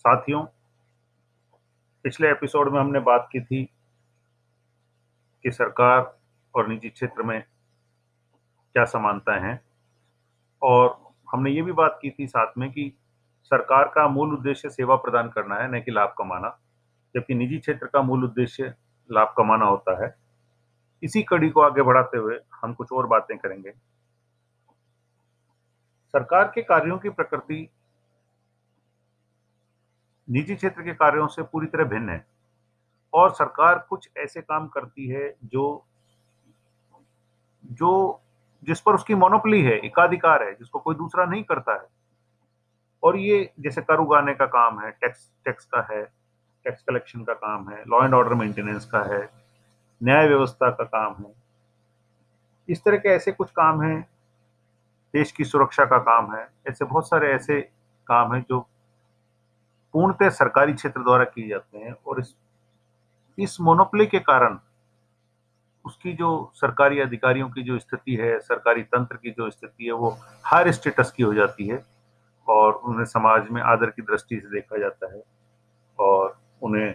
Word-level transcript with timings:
साथियों, 0.00 0.42
पिछले 2.02 2.30
एपिसोड 2.30 2.72
में 2.72 2.80
हमने 2.80 3.00
बात 3.00 3.28
की 3.32 3.40
थी 3.40 3.64
कि 5.42 5.50
सरकार 5.50 6.18
और 6.54 6.68
निजी 6.68 6.88
क्षेत्र 6.88 7.22
में 7.22 7.42
क्या 8.72 8.84
समानताएँ 8.84 9.40
हैं 9.40 9.60
और 10.62 11.12
हमने 11.32 11.50
ये 11.50 11.62
भी 11.62 11.72
बात 11.72 11.98
की 12.02 12.10
थी 12.10 12.26
साथ 12.26 12.52
में 12.58 12.72
कि 12.72 12.92
सरकार 13.42 13.84
का 13.84 14.08
मूल 14.08 14.32
उद्देश्य 14.32 14.70
सेवा 14.70 14.96
प्रदान 14.96 15.28
करना 15.28 15.54
है, 15.54 15.76
न 15.76 15.80
कि 15.80 15.90
लाभ 15.90 16.14
कमाना, 16.18 16.58
जबकि 17.14 17.34
निजी 17.34 17.58
क्षेत्र 17.58 17.86
का 17.86 18.02
मूल 18.02 18.24
उद्देश्य 18.24 18.74
लाभ 19.12 19.34
कमाना 19.36 19.64
होता 19.64 20.04
है। 20.04 20.14
इसी 21.02 21.22
कड़ी 21.22 21.50
को 21.50 21.60
आगे 21.60 21.82
बढ़ाते 21.82 22.18
हुए 22.18 22.40
हम 22.62 22.74
कुछ 22.74 22.92
और 22.92 23.06
बातें 23.06 23.38
करेंगे। 23.38 23.70
सरकार 26.08 26.52
के 26.54 26.62
कार्यों 26.62 26.98
की 26.98 27.08
प्रकृति 27.08 27.68
निजी 30.30 30.54
क्षेत्र 30.54 30.82
के 30.82 30.94
कार्यों 30.94 31.26
से 31.26 31.42
पूरी 31.42 31.66
तरह 31.66 31.84
भिन्न 31.84 32.08
है। 32.08 32.24
और 33.14 33.30
सरकार 33.30 33.78
कुछ 33.90 34.08
ऐसे 34.16 34.40
काम 34.40 34.66
करती 34.68 35.08
है 35.08 35.34
जो 35.44 35.86
जो 37.64 38.20
जिस 38.62 38.80
पर 38.80 38.94
उसकी 38.94 39.14
मोनोपली 39.14 39.62
है, 39.62 39.76
एकाधिकार 39.78 40.42
है, 40.42 40.54
जिसको 40.54 40.78
कोई 40.78 40.94
दूसरा 40.94 41.24
नहीं 41.24 41.42
करता 41.44 41.74
है। 41.74 41.86
और 43.02 43.16
ये 43.16 43.50
जैसे 43.60 43.80
कर 43.80 43.98
उगाने 43.98 44.34
का 44.34 44.46
काम 44.46 44.80
है 44.80 44.90
टैक्स 44.90 45.30
टैक्स 45.44 45.64
का 45.64 45.86
है 45.90 46.02
टैक्स 46.64 46.82
कलेक्शन 46.82 47.24
का 47.24 47.34
काम 47.34 47.68
है 47.70 47.82
लॉ 47.88 48.04
एंड 48.04 48.14
ऑर्डर 48.14 48.34
मेंटेनेंस 48.34 48.84
का 48.84 49.02
है, 49.14 49.28
न्याय 50.00 50.26
व्यवस्था 50.28 50.70
का 50.70 50.84
काम 50.84 51.14
है। 51.18 51.32
इस 52.68 52.84
तरह 52.84 52.96
के 52.96 53.08
ऐसे 53.08 53.32
कुछ 53.32 53.50
काम 53.50 53.82
हैं, 53.82 54.00
देश 55.14 55.32
की 55.32 55.44
सुरक्षा 55.44 55.84
का 55.84 55.98
काम 55.98 56.34
है, 56.34 56.48
ऐसे 56.68 56.84
बहुत 56.84 57.08
सारे 57.08 57.32
ऐसे 57.32 57.60
काम 58.06 58.34
हैं 58.34 58.44
जो 58.48 58.66
पूर्णतः 59.92 60.30
सरकारी 60.30 60.72
क्षेत्र 60.72 61.02
द्वारा 61.02 61.24
किए 61.24 61.48
जाते 61.48 61.78
हैं 61.78 61.94
और 62.06 62.20
इस 62.20 62.36
इस 63.38 63.60
मोनोपली 63.60 64.06
के 64.06 64.18
कारण 64.18 64.58
उसकी 65.86 66.12
जो 66.12 66.52
सरकारी 66.54 67.00
अधिकारियों 67.00 67.50
की 67.50 67.62
जो 67.62 67.78
स्थिति 67.78 68.14
है, 68.16 68.40
सरकारी 68.40 68.82
तंत्र 68.82 69.16
की 69.16 69.30
जो 69.30 69.50
स्थिति 69.50 69.84
है, 69.84 69.92
वो 69.92 70.16
हायर 70.44 70.72
स्टेटस 70.72 71.12
की 71.12 71.22
हो 71.22 71.34
जाती 71.34 71.66
है 71.68 71.86
और 72.48 72.72
उन्हें 72.72 73.04
समाज 73.04 73.48
में 73.50 73.62
आदर 73.62 73.90
की 73.90 74.02
दृष्टि 74.02 74.40
से 74.40 74.48
देखा 74.48 74.78
जाता 74.78 75.14
है 75.14 75.22
और 75.98 76.40
उन्हें 76.62 76.94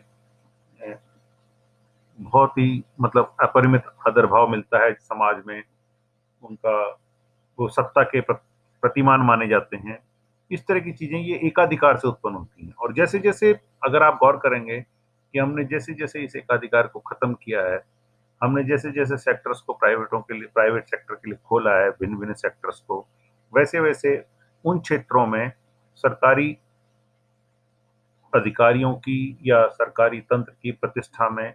बहुत 2.19 2.51
ही 2.51 2.83
मतलब 3.01 3.35
अपरिमित 3.41 3.83
आदर 4.07 4.25
भाव 4.25 4.47
मिलता 4.47 4.83
है 4.83 4.93
समाज 4.93 5.43
में। 5.47 5.63
उनका 6.43 6.89
वो 7.59 7.67
सत्ता 7.67 8.03
के 8.03 8.21
प्रतिमान 8.21 9.21
माने 9.21 9.47
जाते 9.47 9.77
हैं। 9.77 10.04
इस 10.51 10.65
तरह 10.67 10.79
की 10.79 10.91
चीज़ें 10.93 11.17
ये 11.19 11.39
एकाधिकार 11.47 11.97
से 11.97 12.07
उत्पन्न 12.07 12.35
होती 12.35 12.65
हैं। 12.65 12.73
और 12.73 12.93
जैसे 12.93 13.19
जैसे 13.19 13.51
अगर 13.85 14.03
आप 14.03 14.17
गौर 14.21 14.37
करेंगे 14.37 14.79
कि 14.79 15.39
हमने 15.39 15.63
जैसे 15.65 15.93
जैसे 15.93 16.23
इस 16.23 16.35
एकाधिकार 16.35 16.87
को 16.87 16.99
खत्म 17.01 17.33
किया 17.33 17.61
है, 17.63 17.79
हमने 18.41 18.63
जैसे 18.63 18.91
जैसे 18.91 19.17
सेक्टर्स 19.17 19.61
को 19.61 19.73
प्राइवेटों 19.73 20.19
के 20.21 20.33
लिए 20.33 20.47
प्राइवेट 20.53 20.85
सेक्टर 20.85 21.15
के 21.15 21.29
लिए 21.29 21.39
खोला 21.45 21.75
है 21.75 21.89
भिन्न 21.91 22.17
भिन्न 22.17 22.33
सेक्टर्स 22.33 22.79
को 22.79 22.99
वैसे 23.53 23.79
वैसे 23.79 24.23
उन 24.65 24.79
क्षेत्रों 24.79 25.25
में 25.27 25.51
सरकारी 26.03 26.51
अधिकारियों 28.33 28.93
की 28.95 29.37
या 29.45 29.65
सरकारी 29.67 30.19
तंत्र 30.21 30.51
की 30.63 30.71
प्रतिष्ठा 30.71 31.29
में 31.29 31.53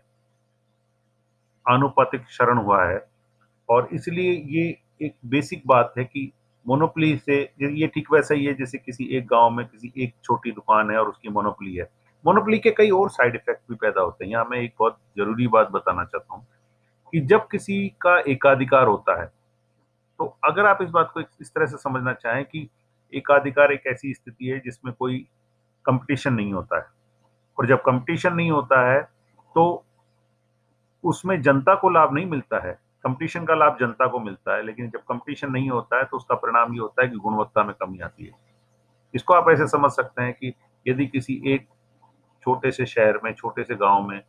आनुपातिक 1.67 2.29
शरण 2.31 2.59
हुआ 2.59 2.85
है। 2.85 3.01
और 3.69 3.89
इसलिए 3.93 4.33
ये 4.51 4.67
एक 5.03 5.15
बेसिक 5.27 5.63
बात 5.67 5.93
है 5.99 6.05
कि 6.05 6.31
मोनोपली 6.67 7.17
से, 7.19 7.41
ये 7.63 7.87
ठीक 7.87 8.13
वैसा 8.13 8.35
ही 8.35 8.45
है 8.45 8.55
जैसे 8.55 8.79
किसी 8.79 9.05
एक 9.17 9.27
गाँव 9.27 9.51
में 9.51 9.67
किसी 9.67 9.93
एक 9.99 10.15
छोटी 10.25 10.51
दुकान 10.53 10.91
है 10.91 10.99
और 10.99 11.09
उसकी 11.09 11.29
मोनोपली 11.31 11.75
है। 11.75 11.89
मोनोपली 12.25 12.59
के 12.59 12.71
कई 12.71 12.91
और 12.93 13.11
साइड 13.11 13.35
इफ़ेक्ट 13.35 13.61
भी 13.71 13.77
पैदा 13.77 14.01
होते 14.01 14.25
हैं। 14.25 14.33
यहाँ 14.33 14.45
मैं 14.51 14.59
एक 14.59 14.75
बहुत 14.79 14.99
ज़रूरी 15.19 15.47
बात 15.49 15.71
बताना 15.73 16.05
चाहता 16.05 16.35
हूँ 16.35 16.47
कि 17.13 17.21
जब 17.23 17.47
किसी 17.49 17.87
का 18.01 18.19
एकाधिकार 18.29 18.87
होता 18.87 19.21
है 19.21 19.27
तो 20.21 20.27
अगर 20.45 20.67
आप 20.67 20.79
इस 20.83 20.89
बात 20.91 21.11
को 21.15 21.21
इस 21.21 21.51
तरह 21.51 21.67
से 21.67 21.77
समझना 21.79 22.13
चाहें 22.15 22.45
कि 22.45 22.69
एकाधिकार 23.13 23.73
एक 23.73 23.87
ऐसी 23.87 24.13
स्थिति 24.15 24.47
है 24.47 24.59
जिसमें 24.61 24.93
कोई 24.95 25.19
कंपटीशन 25.85 26.35
नहीं 26.35 26.53
होता 26.53 26.79
है। 26.79 26.87
और 27.59 27.67
जब 27.67 27.83
कंपटीशन 27.83 28.35
नहीं 28.35 28.51
होता 28.51 28.81
है 28.89 29.01
तो 29.57 29.85
उसमें 31.05 31.41
जनता 31.43 31.75
को 31.75 31.91
लाभ 31.91 32.15
नहीं 32.15 32.27
मिलता 32.27 32.59
है। 32.67 32.79
कंपटीशन 33.05 33.45
का 33.45 33.55
लाभ 33.55 33.77
जनता 33.81 34.07
को 34.07 34.19
मिलता 34.21 34.57
है, 34.57 34.63
लेकिन 34.63 34.89
जब 34.91 35.01
कंपटीशन 35.01 35.51
नहीं 35.53 35.71
होता 35.71 35.99
है 35.99 36.05
तो 36.05 36.17
उसका 36.17 36.35
परिणाम 36.37 36.75
ये 36.75 36.81
होता 36.81 37.03
है 37.03 37.09
कि 37.09 37.17
गुणवत्ता 37.19 37.65
में 37.65 37.75
कमी 37.75 38.01
आती 38.01 38.25
है। 38.25 38.33
इसको 39.15 39.35
आप 39.35 39.49
ऐसे 39.51 39.67
समझ 39.69 39.91
सकते 39.93 40.23
हैं 40.23 40.33
कि 40.35 40.53
यदि 40.87 41.07
किसी 41.07 41.41
एक 41.47 41.67
छोटे 42.43 42.71
से 42.71 42.87
शहर 42.87 43.21
में, 43.25 43.33
छोटे 43.35 43.65
से 43.65 43.75
गाँव 43.77 44.09
में 44.09 44.21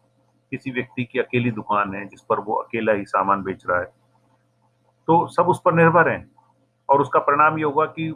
किसी 0.51 0.71
व्यक्ति 0.71 1.03
की 1.03 1.19
अकेली 1.19 1.51
दुकान 1.51 1.93
है, 1.95 2.05
जिस 2.05 2.21
पर 2.21 2.39
वो 2.39 2.53
अकेला 2.55 2.93
ही 2.93 3.05
सामान 3.05 3.43
बेच 3.43 3.63
रहा 3.69 3.79
है 3.79 3.91
तो 5.07 5.25
सब 5.27 5.47
उस 5.49 5.61
पर 5.65 5.73
निर्भर 5.73 6.09
हैं। 6.09 6.29
और 6.89 7.01
उसका 7.01 7.19
परिणाम 7.19 7.57
ये 7.57 7.63
होगा 7.63 7.85
कि 7.87 8.13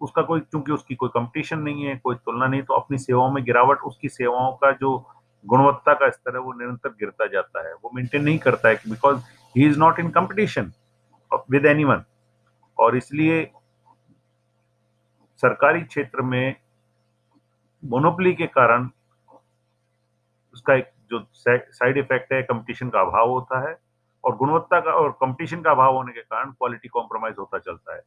उसका 0.00 0.22
कोई 0.22 0.40
चूँकि 0.42 0.72
उसकी 0.72 0.94
कोई 0.94 1.08
कंपटीशन 1.14 1.58
नहीं 1.58 1.84
है, 1.84 1.96
कोई 1.96 2.16
तुलना 2.16 2.46
नहीं 2.46 2.62
तो 2.62 2.74
अपनी 2.74 2.98
सेवाओं 2.98 3.30
में 3.32 3.42
गिरावट, 3.44 3.78
उसकी 3.80 4.08
सेवाओं 4.08 4.52
का 4.54 4.70
जो 4.72 4.96
गुणवत्ता 5.44 5.94
का 5.94 6.08
स्तर 6.10 6.34
है, 6.34 6.40
वो 6.40 6.52
निरंतर 6.52 6.88
गिरता 6.90 7.26
जाता 7.26 7.66
है। 7.68 7.74
वो 7.74 7.90
मेंटेन 7.94 8.22
नहीं 8.24 8.38
करता 8.38 8.68
है 8.68 8.74
because 8.88 9.20
he 9.54 9.66
is 9.66 9.78
not 9.78 9.98
in 10.00 10.10
competition 10.10 10.72
with 11.50 11.66
anyone 11.66 12.04
और 12.78 12.96
इसलिए 12.96 13.44
सरकारी 15.42 15.80
क्षेत्र 15.82 16.22
में 16.22 16.56
मोनोपली 17.82 18.32
के 18.34 18.46
कारण 18.46 18.88
उसका 20.54 20.74
एक 20.74 20.90
जो 21.10 21.24
साइड 21.34 21.98
इफ़ेक्ट 21.98 22.32
है 22.32 22.42
कंपटीशन 22.42 22.88
का 22.88 23.00
अभाव 23.00 23.30
होता 23.30 23.68
है 23.68 23.76
और 24.24 24.36
गुणवत्ता 24.36 24.80
का 24.80 24.92
और 24.92 25.10
कंपटीशन 25.20 25.62
का 25.62 25.70
अभाव 25.70 25.94
होने 25.94 26.12
के 26.12 26.20
कारण 26.20 26.50
क्वालिटी 26.50 26.88
कॉम्प्रोमाइज 26.88 27.34
होता 27.38 27.58
चलता 27.58 27.94
है। 27.94 28.02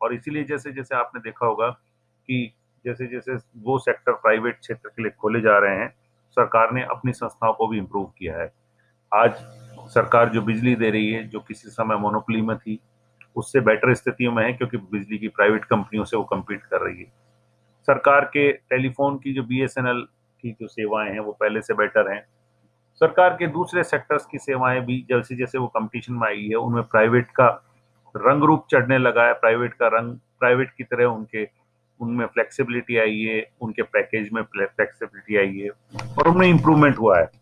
और 0.00 0.14
इसीलिए 0.14 0.44
जैसे 0.44 0.72
जैसे 0.72 0.94
आपने 0.94 1.20
देखा 1.20 1.46
होगा 1.46 1.68
कि 1.68 2.54
जैसे 2.84 3.06
जैसे 3.06 3.36
वो 3.62 3.78
सेक्टर 3.78 4.12
प्राइवेट 4.12 4.58
क्षेत्र 4.58 4.88
के 4.88 5.02
लिए 5.02 5.10
खोले 5.10 5.40
जा 5.40 5.58
रहे 5.58 5.76
हैं, 5.76 5.88
सरकार 6.36 6.72
ने 6.72 6.82
अपनी 6.84 7.12
संस्थाओं 7.12 7.52
को 7.52 7.66
भी 7.66 7.78
इम्प्रूव 7.78 8.04
किया 8.18 8.36
है। 8.38 8.52
आज 9.12 9.32
सरकार 9.88 10.28
जो 10.28 10.42
बिजली 10.42 10.74
दे 10.74 10.90
रही 10.90 11.12
है, 11.12 11.28
जो 11.28 11.40
किसी 11.40 11.68
समय 11.68 11.96
मोनोपली 11.96 12.42
में 12.42 12.58
थी, 12.58 12.80
उससे 13.36 13.60
बेटर 13.60 13.94
स्थितियों 13.94 14.32
में 14.32 14.44
है 14.44 14.52
क्योंकि 14.52 14.76
बिजली 14.76 15.18
की 15.18 15.28
प्राइवेट 15.28 15.64
कंपनियों 15.64 16.04
से 16.04 16.16
वो 16.16 16.24
कम्पीट 16.24 16.62
कर 16.62 16.80
रही 16.80 16.98
है। 16.98 17.12
सरकार 17.86 18.24
के 18.24 18.52
टेलीफोन 18.52 19.18
की 19.18 19.32
जो 19.32 19.42
बीएसएनएल 19.42 20.06
की 20.42 20.52
जो 20.52 20.68
सेवाएँ 20.68 21.10
हैं, 21.10 21.20
वो 21.20 21.32
पहले 21.32 21.62
से 21.62 21.74
बेटर 21.74 22.12
हैं। 22.12 22.26
सरकार 23.00 23.30
के 23.30 23.46
दूसरे 23.46 23.84
सेक्टर्स 23.84 24.26
की 24.26 24.38
सेवाएँ 24.38 24.80
भी, 24.80 25.06
जैसे 25.08 25.36
जैसे 25.36 25.58
वो 25.58 25.66
कंपटीशन 25.66 26.12
में 26.12 26.28
आई 26.28 26.48
है, 26.48 26.54
उनमें 26.54 26.82
प्राइवेट 26.82 27.30
का 27.30 27.64
रंग 28.16 28.44
रूप 28.44 28.66
चढ़ने 28.70 28.98
लगा 28.98 29.24
है। 29.24 29.32
प्राइवेट 29.32 29.74
का 29.74 29.86
रंग 29.86 30.16
प्राइवेट 30.38 30.70
की 30.70 30.84
तरह 30.84 31.04
उनके, 31.04 31.48
उनमें 32.00 32.26
फ्लेक्सिबिलिटी 32.26 32.96
आई 32.96 33.20
है, 33.20 33.50
उनके 33.60 33.82
पैकेज 33.82 34.30
में 34.32 34.42
फ्लेक्सिबिलिटी 34.42 35.36
आई 35.36 35.58
है 35.58 35.68
और 36.18 36.28
उनमें 36.28 36.48
इम्प्रूवमेंट 36.48 36.98
हुआ 36.98 37.18
है। 37.20 37.41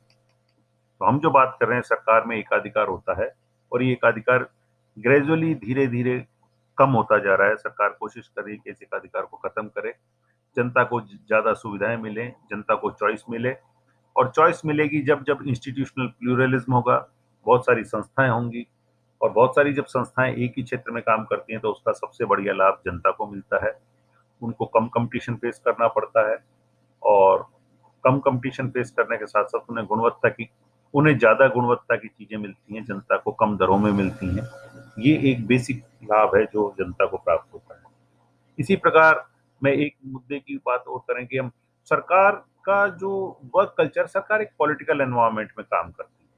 तो 1.00 1.06
हम 1.06 1.18
जो 1.20 1.30
बात 1.30 1.56
कर 1.60 1.66
रहे 1.66 1.76
हैं, 1.76 1.82
सरकार 1.82 2.24
में 2.26 2.36
एकाधिकार 2.36 2.88
होता 2.88 3.20
है 3.22 3.32
और 3.72 3.82
ये 3.82 3.92
एकाधिकार 3.92 4.48
ग्रेजुअली 4.96 5.54
धीरे 5.56 5.86
धीरे 5.86 6.18
कम 6.78 6.90
होता 6.90 7.18
जा 7.18 7.34
रहा 7.34 7.48
है। 7.48 7.56
सरकार 7.56 7.96
कोशिश 8.00 8.28
कर 8.28 8.44
रही 8.44 8.54
है 8.54 8.60
कि 8.64 8.70
इस 8.70 8.82
एकाधिकार 8.82 9.22
को 9.22 9.36
खत्म 9.38 9.66
करे, 9.68 9.94
जनता 10.56 10.84
को 10.84 11.00
ज़्यादा 11.00 11.52
सुविधाएँ 11.54 11.96
मिले, 11.96 12.26
जनता 12.50 12.74
को 12.74 12.90
चॉइस 12.92 13.24
मिले 13.30 13.56
और 14.16 14.30
चॉइस 14.30 14.64
मिलेगी 14.64 15.00
जब 15.02 15.24
जब 15.24 15.38
इंस्टीट्यूशनल 15.46 16.06
प्लूरलिज्म 16.20 16.72
होगा, 16.72 16.96
बहुत 17.46 17.66
सारी 17.66 17.84
संस्थाएँ 17.84 18.30
होंगी 18.30 18.66
और 19.20 19.30
बहुत 19.30 19.54
सारी 19.56 19.72
जब 19.72 19.84
संस्थाएँ 19.86 20.34
एक 20.34 20.52
ही 20.56 20.62
क्षेत्र 20.62 20.92
में 20.92 21.02
काम 21.02 21.24
करती 21.24 21.52
हैं 21.52 21.60
तो 21.62 21.70
उसका 21.70 21.92
सबसे 21.92 22.24
बढ़िया 22.24 22.54
लाभ 22.54 22.80
जनता 22.86 23.10
को 23.10 23.26
मिलता 23.26 23.64
है। 23.66 23.72
उनको 24.42 24.66
कम 24.66 24.86
कंपटीशन 24.88 25.34
फेस 25.36 25.60
करना 25.64 25.88
पड़ता 25.88 26.28
है 26.30 26.36
और 27.02 27.46
कम 28.04 28.18
कंपटीशन 28.20 28.68
फेस 28.70 28.90
करने 28.90 29.16
के 29.16 29.26
साथ 29.26 29.44
साथ 29.44 29.70
उन्हें 29.70 29.86
गुणवत्ता 29.86 30.28
की 30.28 30.48
उन्हें 30.94 31.16
ज़्यादा 31.18 31.46
गुणवत्ता 31.48 31.96
की 31.96 32.08
चीज़ें 32.08 32.38
मिलती 32.38 32.74
हैं, 32.74 32.84
जनता 32.84 33.16
को 33.16 33.32
कम 33.32 33.56
दरों 33.56 33.78
में 33.78 33.90
मिलती 33.92 34.26
हैं। 34.28 34.48
ये 34.98 35.14
एक 35.30 35.46
बेसिक 35.46 35.84
लाभ 36.04 36.36
है 36.36 36.44
जो 36.44 36.74
जनता 36.78 37.06
को 37.06 37.16
प्राप्त 37.16 37.54
होता 37.54 37.74
है। 37.74 37.80
इसी 38.58 38.76
प्रकार 38.76 39.24
मैं 39.62 39.72
एक 39.74 39.94
मुद्दे 40.06 40.38
की 40.38 40.56
बात 40.56 40.84
और 40.88 40.98
करें 41.00 41.26
कि 41.26 41.36
हम 41.36 41.50
सरकार 41.90 42.32
का 42.64 42.86
जो 42.96 43.10
वर्क 43.54 43.74
कल्चर 43.78 44.06
सरकार 44.06 44.42
एक 44.42 44.50
पॉलिटिकल 44.58 45.00
एनवायरनमेंट 45.00 45.50
में 45.58 45.64
काम 45.66 45.90
करती 45.90 46.24
है। 46.24 46.28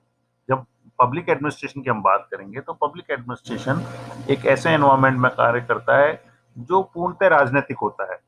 जब 0.49 0.65
पब्लिक 0.99 1.29
एडमिनिस्ट्रेशन 1.29 1.83
की 1.83 1.91
हम 1.91 2.03
बात 2.03 2.29
करेंगे 2.31 2.61
तो 2.61 2.73
पब्लिक 2.83 3.11
एडमिनिस्ट्रेशन 3.11 3.85
एक 4.31 4.47
ऐसे 4.47 4.71
एनवायरनमेंट 4.71 5.19
में 5.19 5.31
कार्य 5.31 5.61
करता 5.61 5.97
है 5.99 6.21
जो 6.57 6.83
पूर्णतः 6.95 7.29
राजनीतिक 7.29 7.79
होता 7.79 8.13
है। 8.13 8.19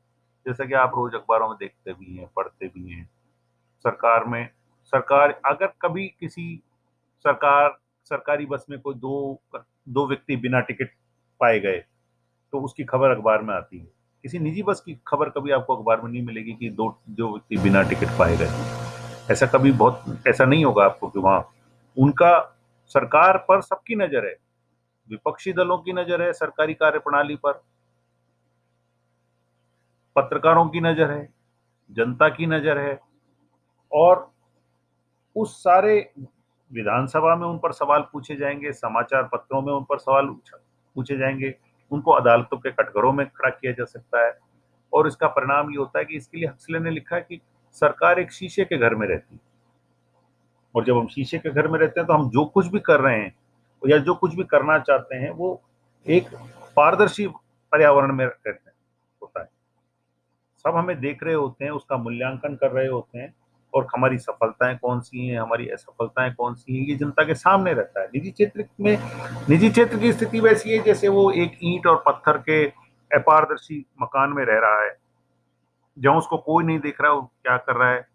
जैसा 0.45 0.65
कि 0.65 0.73
आप 0.75 0.91
रोज 0.95 1.15
अखबारों 1.15 1.47
में 1.49 1.57
देखते 1.59 1.93
भी 1.93 2.15
हैं, 2.17 2.27
पढ़ते 2.35 2.67
भी 2.67 2.89
हैं। 2.89 3.09
सरकार 3.85 4.23
में 4.25 4.49
सरकार, 4.93 5.31
अगर 5.45 5.73
कभी 5.81 6.07
किसी 6.19 6.61
सरकार, 7.25 7.77
सरकारी 8.11 8.45
बस 8.45 8.65
में 8.69 8.79
कोई 8.79 8.95
दो 8.95 9.41
दो 9.87 10.07
व्यक्ति 10.07 10.35
बिना 10.37 10.59
टिकट 10.61 10.91
पाए 11.41 11.59
गए 11.59 11.83
तो 12.53 12.59
उसकी 12.61 12.83
खबर 12.83 13.09
अखबार 13.09 13.41
में 13.41 13.53
आती 13.55 13.77
है। 13.79 13.85
किसी 14.23 14.39
निजी 14.39 14.63
बस 14.63 14.81
की 14.81 14.97
खबर 15.07 15.29
कभी 15.29 15.51
आपको 15.51 15.75
अखबार 15.75 16.01
में 16.01 16.11
नहीं 16.11 16.21
मिलेगी 16.23 16.53
कि 16.53 16.69
दो 16.71 16.97
जो 17.09 17.31
व्यक्ति 17.31 17.57
बिना 17.57 17.81
टिकट 17.83 18.17
पाए 18.19 18.37
गए। 18.37 19.31
ऐसा 19.31 19.45
कभी 19.47 19.71
बहुत, 19.71 20.03
ऐसा 20.27 20.45
नहीं 20.45 20.65
होगा 20.65 20.85
आपको 20.85 21.07
कि 21.09 21.19
वहाँ, 21.19 21.49
उनका 21.97 22.39
सरकार 22.95 23.37
पर 23.47 23.61
सबकी 23.61 23.95
नज़र 23.95 24.25
है, 24.25 24.35
विपक्षी 25.09 25.53
दलों 25.53 25.77
की 25.77 25.93
नज़र 25.93 26.21
है, 26.21 26.31
सरकारी 26.33 26.73
कार्यप्रणाली 26.73 27.35
पर, 27.35 27.61
पत्रकारों 30.15 30.67
की 30.69 30.79
नज़र 30.81 31.11
है, 31.11 31.27
जनता 31.89 32.29
की 32.29 32.45
नज़र 32.47 32.77
है, 32.79 32.99
और 33.91 34.31
उस 35.35 35.57
सारे 35.63 35.97
विधानसभा 36.71 37.35
में 37.35 37.47
उन 37.47 37.57
पर 37.57 37.71
सवाल 37.71 38.01
पूछे 38.13 38.35
जाएँगे, 38.35 38.71
समाचार 38.71 39.23
पत्रों 39.23 39.61
में 39.61 39.73
उन 39.73 39.83
पर 39.83 39.97
सवाल 39.97 40.27
पूछे 40.95 41.17
जाएँगे। 41.17 41.53
उनको 41.91 42.11
अदालतों 42.11 42.57
के 42.57 42.71
कटघरों 42.71 43.11
में 43.13 43.25
खड़ा 43.27 43.49
किया 43.49 43.71
जा 43.71 43.85
सकता 43.85 44.25
है। 44.25 44.37
और 44.93 45.07
इसका 45.07 45.27
परिणाम 45.27 45.71
ये 45.71 45.77
होता 45.77 45.99
है 45.99 46.05
कि 46.05 46.15
इसके 46.15 46.37
लिए 46.37 46.47
हक्सले 46.47 46.79
ने 46.79 46.91
लिखा 46.91 47.15
है 47.15 47.21
कि 47.21 47.39
सरकार 47.71 48.19
एक 48.19 48.31
शीशे 48.31 48.65
के 48.65 48.77
घर 48.77 48.95
में 48.95 49.07
रहती 49.07 49.35
है। 49.35 49.41
और 50.75 50.83
जब 50.83 50.97
हम 50.97 51.07
शीशे 51.07 51.37
के 51.37 51.49
घर 51.49 51.67
में 51.67 51.79
रहते 51.79 51.99
हैं 51.99 52.07
तो 52.07 52.13
हम 52.13 52.29
जो 52.29 52.45
कुछ 52.45 52.67
भी 52.67 52.79
कर 52.79 52.99
रहे 52.99 53.19
हैं 53.19 53.35
या 53.83 53.97
जो 53.97 54.15
कुछ 54.15 54.35
भी 54.35 54.43
करना 54.43 54.77
चाहते 54.79 55.15
हैं, 55.15 55.29
वो 55.29 55.61
एक 56.05 56.29
पारदर्शी 56.75 57.27
पर्यावरण 57.71 58.13
में 58.13 58.25
रहते 58.25 58.49
हैं, 58.49 58.73
होता 59.21 59.41
है। 59.41 59.49
सब 60.65 60.75
हमें 60.75 60.99
देख 60.99 61.23
रहे 61.23 61.33
होते 61.33 61.65
हैं, 61.65 61.71
उसका 61.71 61.97
मूल्यांकन 61.97 62.55
कर 62.55 62.71
रहे 62.71 62.87
होते 62.87 63.19
हैं। 63.19 63.33
और 63.75 63.87
हमारी 63.95 64.17
सफलताएँ 64.17 64.77
कौन 64.77 64.99
सी 64.99 65.27
हैं, 65.27 65.39
हमारी 65.39 65.69
असफलताएँ 65.69 66.33
कौन 66.33 66.53
सी 66.53 66.77
हैं, 66.77 66.87
ये 66.87 66.95
जनता 66.95 67.23
के 67.23 67.35
सामने 67.35 67.73
रहता 67.73 68.01
है। 68.01 68.07
निजी 68.07 68.31
क्षेत्र 68.31 68.65
में, 68.81 68.97
निजी 69.49 69.69
क्षेत्र 69.69 69.97
की 69.97 70.13
स्थिति 70.13 70.39
वैसी 70.39 70.69
है 70.69 70.83
जैसे 70.83 71.07
वो 71.07 71.31
एक 71.31 71.57
ईंट 71.63 71.87
और 71.87 72.03
पत्थर 72.07 72.37
के 72.37 72.65
अपारदर्शी 73.15 73.85
मकान 74.01 74.29
में 74.29 74.45
रह 74.45 74.59
रहा 74.59 74.83
है। 74.83 74.97
जहाँ 75.99 76.15
उसको 76.15 76.37
कोई 76.37 76.63
नहीं 76.63 76.79
देख 76.79 77.01
रहा, 77.01 77.11
वो 77.11 77.21
क्या 77.21 77.57
कर 77.57 77.75
रहा 77.75 77.89
है, 77.89 78.07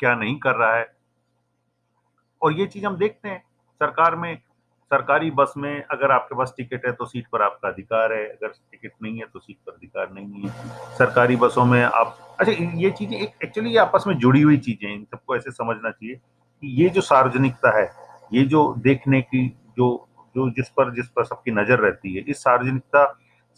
क्या 0.00 0.14
नहीं 0.14 0.38
कर 0.38 0.54
रहा 0.54 0.76
है। 0.76 0.96
और 2.42 2.52
ये 2.52 2.66
चीज़ 2.66 2.86
हम 2.86 2.96
देखते 2.96 3.28
हैं, 3.28 3.42
सरकार 3.80 4.16
में 4.16 4.38
सरकारी 4.90 5.30
बस 5.30 5.52
में 5.56 5.84
अगर 5.84 6.10
आपके 6.10 6.34
पास 6.34 6.54
टिकट 6.56 6.86
है 6.86 6.92
तो 6.92 7.06
सीट 7.06 7.26
पर 7.32 7.42
आपका 7.42 7.68
अधिकार 7.68 8.12
है, 8.12 8.24
अगर 8.26 8.48
टिकट 8.48 8.92
नहीं 9.02 9.18
है 9.18 9.26
तो 9.32 9.38
सीट 9.38 9.56
पर 9.66 9.72
अधिकार 9.72 10.10
नहीं 10.12 10.42
है। 10.42 10.50
सरकारी 10.98 11.36
बसों 11.36 11.64
में 11.64 11.82
आप 11.82 12.16
अच्छा 12.40 12.52
ये 12.52 12.90
चीज़ें 12.90 13.16
एक 13.18 13.44
एक्चुअली 13.44 13.70
ये 13.70 13.78
आपस 13.78 14.04
में 14.06 14.16
जुड़ी 14.18 14.40
हुई 14.42 14.56
चीज़ें 14.58 14.88
इन 14.88 15.04
सबको 15.04 15.36
ऐसे 15.36 15.50
समझना 15.50 15.90
चाहिए 15.90 16.14
कि 16.14 16.68
ये 16.82 16.88
जो 16.88 17.00
सार्वजनिकता 17.02 17.78
है, 17.78 17.90
ये 18.32 18.44
जो 18.44 18.74
देखने 18.78 19.20
की, 19.22 19.46
जो 19.78 20.08
जो 20.36 20.48
जिस 20.50 20.68
पर 20.68 20.92
जिस 20.94 21.08
पर 21.08 21.24
सबकी 21.24 21.50
नज़र 21.50 21.78
रहती 21.80 22.14
है, 22.14 22.22
इस 22.22 22.38
सार्वजनिकता 22.38 23.04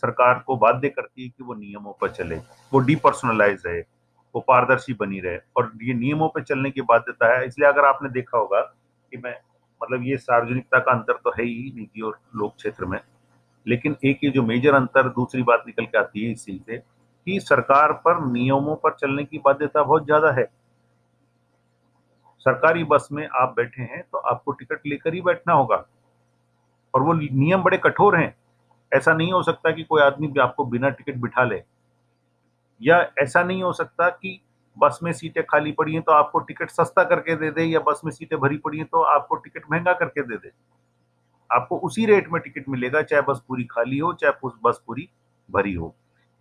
सरकार 0.03 0.39
को 0.47 0.57
बाध्य 0.57 0.89
करती 0.89 1.23
है 1.23 1.29
कि 1.29 1.45
वो 1.45 1.55
नियमों 1.55 1.93
पर 2.01 2.11
चले, 2.11 2.37
वो 2.73 2.79
डिपर्सनलाइज 2.81 3.63
रहे, 3.67 3.81
वो 4.35 4.41
पारदर्शी 4.41 4.95
बनी 4.95 5.21
रहे। 5.21 5.39
और 5.57 5.71
ये 5.83 5.95
नियमों 5.95 6.29
पर 6.29 6.43
चलने 6.43 6.71
की 6.71 6.83
बाध्यता 6.83 7.33
है, 7.33 7.47
इसलिए 7.47 7.69
अगर 7.69 7.85
आपने 7.87 8.09
देखा 8.11 8.39
होगा 8.39 8.61
कि 8.61 9.17
मैं 9.17 9.37
मतलब 9.81 10.03
ये 10.05 10.17
सार्वजनिकता 10.19 10.79
का 10.79 10.93
अंतर 10.93 11.13
तो 11.15 11.31
है 11.33 11.45
ही 11.45 11.73
निजी 11.77 12.03
और 12.03 12.19
लोक 12.37 12.55
क्षेत्र 12.57 12.85
में, 12.85 13.01
लेकिन 13.67 13.97
एक 14.05 14.25
ये 14.25 14.31
जो 14.31 14.43
मेजर 14.45 14.75
अंतर 14.75 15.09
दूसरी 15.11 15.43
बात 15.43 15.65
निकल 15.67 15.85
के 15.85 15.99
आती 15.99 16.25
है 16.25 16.33
इसी 16.33 16.59
से 16.61 16.77
कि 16.77 17.39
सरकार 17.41 17.93
पर 18.05 18.25
नियमों 18.27 18.75
पर 18.77 18.95
चलने 18.95 19.25
की 19.25 19.39
बाध्यता 19.39 19.83
बहुत 19.83 20.05
ज़्यादा 20.05 20.31
है। 20.33 20.45
सरकारी 22.41 22.85
बस 22.87 23.09
में 23.13 23.27
आप 23.31 23.55
बैठे 23.57 23.83
हैं 23.85 24.03
तो 24.03 24.19
आपको 24.21 24.53
टिकट 24.53 24.87
लेकर 24.87 25.15
ही 25.15 25.21
बैठना 25.23 25.53
होगा 25.53 25.85
और 26.95 27.03
वो 27.03 27.13
नियम 27.13 27.63
बड़े 27.63 27.79
कठोर 27.79 28.17
हैं। 28.17 28.35
ऐसा 28.93 29.13
नहीं 29.15 29.33
हो 29.33 29.43
सकता 29.43 29.71
कि 29.71 29.83
कोई 29.85 30.03
आदमी 30.03 30.33
आपको 30.41 30.65
बिना 30.67 30.89
टिकट 30.91 31.17
बिठा 31.17 31.45
ले, 31.45 31.63
या 32.81 33.01
ऐसा 33.19 33.43
नहीं 33.43 33.63
हो 33.63 33.73
सकता 33.73 34.09
कि 34.11 34.41
बस 34.77 34.99
में 35.03 35.13
सीटें 35.13 35.43
खाली 35.45 35.73
पड़ी 35.73 35.93
हैं 35.93 36.03
तो 36.03 36.13
आपको 36.13 36.39
टिकट 36.39 36.71
सस्ता 36.71 37.05
करके 37.05 37.37
दे 37.37 37.51
दे 37.51 37.65
या 37.65 37.81
बस 37.81 38.01
में 38.05 38.13
सीटें 38.13 38.39
भरी 38.41 38.57
पड़ी 38.57 38.79
हैं 38.79 38.87
तो 38.87 39.03
आपको 39.03 39.37
टिकट 39.37 39.71
महँगा 39.73 39.93
करके 39.93 40.23
दे 40.23 40.37
दे। 40.37 40.51
आपको 41.51 41.79
उसी 41.79 42.07
रेट 42.07 42.29
में 42.29 42.41
टिकट 42.43 42.69
मिलेगा, 42.69 43.03
चाहे 43.03 43.23
बस 43.23 43.43
पूरी 43.49 43.65
खाली 43.65 43.99
हो, 43.99 44.13
चाहे 44.13 44.49
बस 44.65 44.83
पूरी 44.87 45.09
भरी 45.51 45.75
हो। 45.75 45.95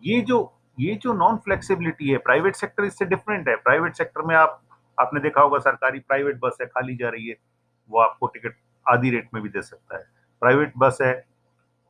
ये 0.03 0.21
जो 0.21 0.53
ये 0.79 0.93
जो 0.95 1.13
नॉन 1.13 1.37
फ्लेक्सिबिलिटी 1.37 2.09
है 2.09 2.17
प्राइवेट 2.17 2.55
सेक्टर 2.55 2.83
इससे 2.83 3.05
डिफरेंट 3.05 3.47
है। 3.49 3.55
प्राइवेट 3.55 3.95
सेक्टर 3.95 4.21
में 4.21 4.35
आप, 4.35 4.61
आपने 4.99 5.19
देखा 5.19 5.41
होगा 5.41 5.59
सरकारी 5.59 5.99
प्राइवेट 5.99 6.39
बस 6.39 6.57
है, 6.61 6.67
खाली 6.67 6.95
जा 6.95 7.09
रही 7.09 7.27
है, 7.27 7.35
वो 7.89 7.99
आपको 7.99 8.27
टिकट 8.27 8.55
आधी 8.85 9.09
रेट 9.09 9.29
में 9.33 9.43
भी 9.43 9.49
दे 9.49 9.61
सकता 9.61 9.97
है। 9.97 10.03
प्राइवेट 10.41 10.73
बस 10.77 10.97
है, 11.01 11.13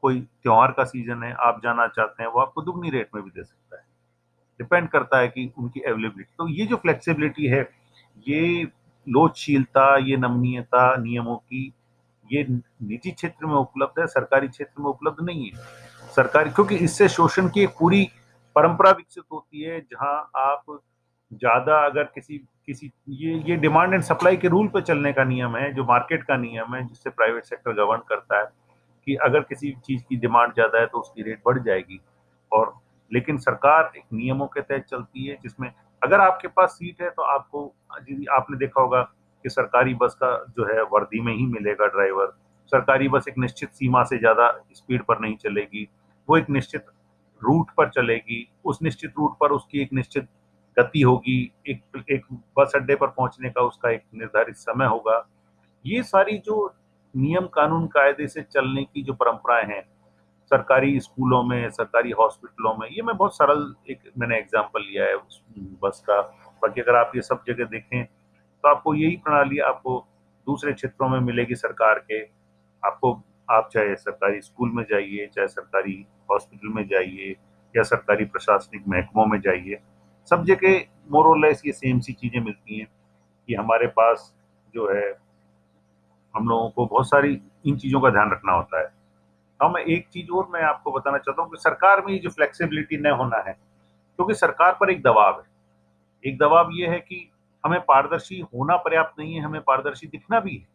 कोई 0.02 0.20
त्यौहार 0.22 0.72
का 0.72 0.84
सीज़न 0.84 1.24
है, 1.24 1.34
आप 1.34 1.62
जाना 1.64 1.88
चाहते 1.88 2.24
हैं, 2.24 2.30
वो 2.32 2.40
आपको 2.40 2.62
दुगनी 2.62 2.90
रेट 2.90 3.10
में 3.16 3.24
भी 3.24 3.30
दे 3.30 3.44
सकते 3.44 3.69
है। 3.69 3.69
डिपेंड 4.60 4.88
करता 4.90 5.20
है 5.20 5.28
कि 5.28 5.52
उनकी 5.58 5.82
अवेलेबिलिटी 5.82 6.34
तो 6.38 6.48
ये 6.50 6.66
जो 6.66 6.76
फ्लेक्सिबिलिटी 6.78 7.48
है, 7.48 7.62
ये 8.28 8.64
लोचशीलता, 9.08 9.96
ये 9.98 10.18
नमनीयता 10.18 10.96
नियमों 10.98 11.36
की, 11.36 11.74
ये 12.26 12.44
निजी 12.44 13.12
क्षेत्र 13.12 13.46
में 13.46 13.56
उपलब्ध 13.56 14.00
है, 14.00 14.08
सरकारी 14.08 14.48
क्षेत्र 14.48 14.82
में 14.82 14.90
उपलब्ध 14.90 15.24
नहीं 15.24 15.46
है। 15.46 16.12
सरकारी, 16.16 16.50
क्योंकि 16.50 16.76
इससे 16.78 17.08
शोषण 17.10 17.50
की 17.50 17.64
एक 17.64 17.70
पूरी 17.80 18.04
परंपरा 18.56 18.92
विकसित 18.92 19.24
होती 19.32 19.62
है, 19.62 19.80
जहाँ 19.82 20.32
आप 20.38 20.80
ज़्यादा 21.32 21.78
अगर 21.86 22.04
किसी 22.06 22.38
किसी, 22.66 22.92
ये 23.10 23.34
ये 23.46 23.56
डिमांड 23.58 23.94
एंड 23.94 24.04
सप्लाई 24.04 24.38
के 24.38 24.48
रूल 24.48 24.68
पे 24.68 24.82
चलने 24.82 25.12
का 25.14 25.24
नियम 25.24 25.56
है, 25.58 25.72
जो 25.74 25.84
मार्केट 25.86 26.24
का 26.24 26.38
नियम 26.38 26.76
है, 26.76 26.86
जिससे 26.88 27.10
प्राइवेट 27.10 27.46
सेक्टर 27.46 27.74
गवर्न 27.76 28.02
करता 28.10 28.40
है, 28.40 28.46
कि 29.08 29.16
अगर 29.26 29.40
किसी 29.42 29.72
चीज़ 29.86 30.04
की 30.10 30.16
डिमांड 30.18 30.54
ज़्यादा 30.54 30.80
है 30.80 30.88
तो 30.88 31.00
उसकी 31.00 31.24
रेट 31.24 31.42
बढ़ 31.46 31.60
जाएगी, 31.60 32.00
और 32.52 32.74
लेकिन 33.12 33.38
सरकार 33.40 33.92
एक 33.98 34.04
नियमों 34.14 34.48
के 34.48 34.62
तहत 34.62 34.86
चलती 34.90 35.26
है, 35.26 35.38
जिसमें 35.44 35.72
अगर 36.02 36.22
आपके 36.22 36.48
पास 36.50 36.72
सीट 36.72 37.02
है 37.02 37.10
तो 37.10 37.22
आपको 37.24 37.66
आपने 38.32 38.58
देखा 38.58 38.82
होगा 38.82 39.02
कि 39.46 39.50
सरकारी 39.50 39.94
बस 39.96 40.16
का 40.16 40.36
जो 40.50 40.66
है, 40.66 40.82
वर्दी 40.84 41.22
में 41.22 41.34
ही 41.34 41.46
मिलेगा 41.48 41.86
ड्राइवर। 41.88 42.38
सरकारी 42.72 43.08
बस 43.10 43.26
एक 43.30 43.38
निश्चित 43.38 43.70
सीमा 43.72 44.04
से 44.04 44.18
ज़्यादा 44.18 44.52
स्पीड 44.72 45.04
पर 45.04 45.20
नहीं 45.20 45.36
चलेगी, 45.38 45.88
वो 46.28 46.38
एक 46.38 46.50
निश्चित 46.50 46.86
रूट 47.42 47.72
पर 47.78 47.90
चलेगी, 47.90 48.48
उस 48.66 48.80
निश्चित 48.84 49.14
रूट 49.18 49.38
पर 49.40 49.52
उसकी 49.52 49.82
एक 49.82 49.94
निश्चित 49.94 50.28
गति 50.78 51.02
होगी, 51.02 51.52
एक 51.68 52.04
एक 52.12 52.26
बस 52.60 52.72
अड्डे 52.76 52.96
पर 52.96 53.08
पहुँचने 53.08 53.50
का 53.50 53.62
उसका 53.62 53.90
एक 53.92 54.04
निर्धारित 54.16 54.56
समय 54.58 54.86
होगा। 54.86 55.26
ये 55.86 56.04
सारी 56.04 56.38
जो 56.38 56.74
नियम 57.14 57.46
कानून 57.48 57.88
कायदे 57.88 58.28
से 58.28 58.42
चलने 58.44 58.84
की 58.84 59.04
जो 59.04 59.14
परंपराएँ 59.14 59.66
हैं 59.66 59.82
सरकारी 60.51 61.00
स्कूलों 61.00 61.44
में, 61.44 61.69
सरकारी 61.72 62.12
हॉस्पिटलों 62.12 62.74
में, 62.75 62.88
ये 62.90 63.01
मैं 63.01 63.16
बहुत 63.18 63.36
सरल 63.36 63.74
एक 63.92 64.12
मैंने 64.18 64.38
एग्ज़ाम्पल 64.38 64.81
लिया 64.81 65.06
है 65.06 65.16
बस 65.84 66.04
का। 66.07 66.22
बाकी 66.62 66.81
अगर 66.81 66.96
आप 66.96 67.12
ये 67.16 67.22
सब 67.22 67.44
जगह 67.48 67.66
देखें 67.68 68.04
तो 68.04 68.69
आपको 68.69 68.94
यही 68.95 69.16
प्रणाली 69.18 69.59
आपको 69.66 70.06
दूसरे 70.47 70.74
क्षेत्रों 70.74 71.09
में 71.09 71.19
मिलेगी 71.21 71.56
सरकार 71.56 72.00
के। 72.02 72.21
आपको, 72.83 73.14
आप 73.50 73.69
चाहे 73.74 73.95
सरकारी 73.95 74.42
स्कूल 74.42 74.71
में 74.71 74.83
जाइए, 74.83 75.28
चाहे 75.28 75.47
सरकारी 75.47 76.06
हॉस्पिटल 76.31 76.74
में 76.74 76.88
जाइए, 76.88 77.35
या 77.76 77.83
सरकारी 77.83 78.26
प्रशासनिक 78.26 78.88
महकमों 78.88 79.26
में 79.26 79.40
जाइए, 79.42 79.80
सब 80.31 80.44
जगह 80.45 80.83
मोरलेस 81.12 81.62
ये 81.66 81.71
सेम 81.74 82.00
सी 82.00 82.14
चीज़ें 82.14 82.40
मिलती 82.42 82.80
हैं 82.80 82.88
कि 83.50 83.56
हमारे 83.56 83.88
पास 83.90 84.33
जो 84.74 84.94
है, 84.94 85.09
हम 86.35 86.50
लोगों 86.50 86.69
को 86.69 86.85
बहुत 86.85 87.09
सारी 87.09 87.40
इन 87.66 87.78
चीज़ों 87.78 88.02
का 88.02 88.09
ध्यान 88.09 88.31
रखना 88.31 88.54
होता 88.54 88.81
है। 88.81 88.88
हाँ 89.59 89.69
मैं 89.69 89.81
एक 89.83 90.07
चीज़ 90.07 90.30
और 90.31 90.47
मैं 90.54 90.61
आपको 90.61 90.92
बताना 90.92 91.18
चाहता 91.18 91.42
हूँ 91.42 91.49
कि 91.51 91.57
सरकार 91.57 92.01
में 92.06 92.11
ये 92.13 92.19
जो 92.19 92.30
फ्लेक्सिबिलिटी 92.30 92.97
न 92.97 93.11
होना 93.11 93.37
है 93.47 93.54
क्योंकि 93.54 94.33
सरकार 94.33 94.78
पर 94.80 94.89
एक 94.92 95.01
दबाव 95.04 95.39
है। 95.39 95.47
एक 96.23 96.37
दबाव 96.37 96.69
ये 96.73 96.87
है 96.87 96.99
कि 96.99 97.30
हमें 97.63 97.80
पारदर्शी 97.81 98.39
होना 98.54 98.75
पर्याप्त 98.78 99.19
नहीं 99.19 99.35
है 99.35 99.42
हमें 99.42 99.61
पारदर्शी 99.61 100.07
दिखना 100.07 100.39
भी 100.39 100.56
है। 100.56 100.68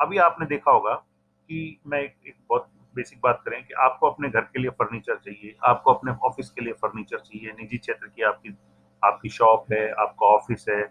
अभी 0.00 0.18
आपने 0.18 0.46
देखा 0.46 0.70
होगा 0.70 0.94
कि 0.94 1.80
मैं 1.86 2.00
एक, 2.00 2.14
एक 2.26 2.36
बहुत 2.48 2.68
बेसिक 2.96 3.18
बात 3.22 3.42
करें 3.44 3.62
कि 3.64 3.74
आपको 3.74 4.10
अपने 4.10 4.28
घर 4.28 4.40
के 4.40 4.60
लिए 4.60 4.70
फर्नीचर 4.70 5.16
चाहिए 5.16 5.54
आपको 5.64 5.92
अपने 5.92 6.12
ऑफ़िस 6.24 6.50
के 6.50 6.64
लिए 6.64 6.72
फर्नीचर 6.72 7.18
चाहिए 7.18 7.52
निजी 7.52 7.78
क्षेत्र 7.78 8.06
की 8.06 8.22
आपकी 8.22 8.56
आपकी 9.02 9.28
शॉप 9.28 9.72
है 9.72 9.88
आपका 9.92 10.26
ऑफ़िस 10.26 10.64
है 10.68 10.82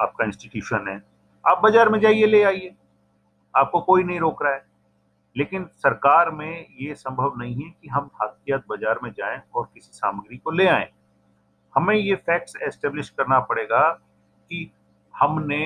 आपका 0.00 0.24
इंस्टीट्यूशन 0.24 0.88
है। 0.88 0.96
आप 1.44 1.60
बाज़ार 1.62 1.88
में 1.88 1.98
जाइए 2.00 2.26
ले 2.26 2.42
आइए। 2.42 2.74
आपको 3.54 3.80
कोई 3.80 4.04
नहीं 4.04 4.20
रोक 4.20 4.42
रहा 4.42 4.52
है। 4.54 4.64
लेकिन 5.36 5.64
सरकार 5.76 6.30
में 6.30 6.66
ये 6.80 6.94
संभव 6.94 7.34
नहीं 7.38 7.54
है 7.54 7.70
कि 7.72 7.88
हम 7.88 8.10
हाथियात 8.14 8.64
बाज़ार 8.68 8.98
में 9.02 9.10
जाएँ 9.10 9.40
और 9.54 9.68
किसी 9.74 9.90
सामग्री 9.92 10.36
को 10.36 10.50
ले 10.50 10.66
आए। 10.68 10.90
हमें 11.74 11.94
ये 11.94 12.14
फैक्ट्स 12.16 12.56
एस्टेब्लिश 12.62 13.08
करना 13.10 13.38
पड़ेगा 13.42 13.88
कि 13.90 14.70
हमने 15.14 15.62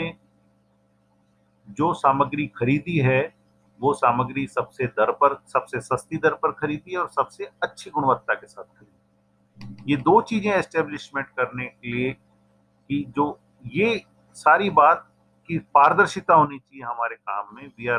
जो 1.68 1.92
सामग्री 1.94 2.46
खरीदी 2.56 2.98
है, 2.98 3.34
वो 3.80 3.92
सामग्री 3.94 4.46
सबसे 4.46 4.86
दर 4.88 5.10
पर, 5.12 5.34
सबसे 5.46 5.80
सस्ती 5.80 6.16
दर 6.16 6.34
पर 6.34 6.52
खरीदी 6.52 6.92
है 6.92 6.98
और 6.98 7.08
सबसे 7.08 7.48
अच्छी 7.62 7.90
गुणवत्ता 7.90 8.34
के 8.34 8.46
साथ 8.46 8.64
खरीदी 8.64 9.92
ये 9.92 9.96
दो 9.98 10.20
चीज़ें 10.20 10.52
एस्टेब्लिशमेंट 10.52 11.26
करने 11.28 11.64
के 11.64 11.92
लिए 11.92 12.12
कि 12.12 13.04
जो 13.16 13.26
ये 13.64 14.00
सारी 14.36 14.70
बात 14.72 15.06
की 15.48 15.58
पारदर्शिता 15.74 16.34
होनी 16.34 16.58
चाहिए 16.58 16.82
हमारे 16.84 17.16
काम 17.16 17.54
में। 17.56 17.66
वी 17.68 17.88
आर 17.88 17.98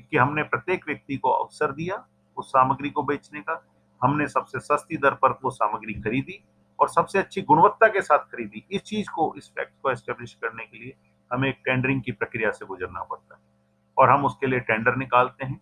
कि 0.00 0.16
हमने 0.16 0.42
प्रत्येक 0.42 0.86
व्यक्ति 0.86 1.16
को 1.16 1.30
अवसर 1.30 1.72
दिया 1.72 2.04
उस 2.36 2.48
सामग्री 2.48 2.90
को 2.90 3.02
बेचने 3.02 3.40
का। 3.40 3.62
हमने 4.02 4.26
सबसे 4.28 4.60
सस्ती 4.60 4.96
दर 4.96 5.14
पर 5.14 5.38
वो 5.44 5.50
सामग्री 5.50 5.94
खरीदी 5.94 6.42
और 6.78 6.88
सबसे 6.88 7.18
अच्छी 7.18 7.42
गुणवत्ता 7.42 7.88
के 7.88 8.02
साथ 8.02 8.18
खरीदी। 8.18 8.64
इस 8.70 8.82
चीज़ 8.82 9.10
को, 9.10 9.34
इस 9.36 9.50
फैक्ट 9.50 9.72
को 9.82 9.90
एस्टेब्लिश 9.90 10.34
करने 10.34 10.64
के 10.64 10.78
लिए 10.78 10.94
हमें 11.30 11.48
एक 11.48 11.60
टेंडरिंग 11.64 12.02
की 12.02 12.12
प्रक्रिया 12.12 12.50
से 12.50 12.66
गुजरना 12.66 13.02
पड़ता 13.02 13.34
है 13.34 13.40
और 13.96 14.10
हम 14.10 14.24
उसके 14.24 14.46
लिए 14.46 14.60
टेंडर 14.60 14.96
निकालते 14.96 15.44
हैं। 15.44 15.60